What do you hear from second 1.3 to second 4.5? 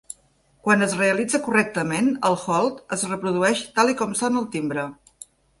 correctament, el "hold" es reprodueix tal i com sona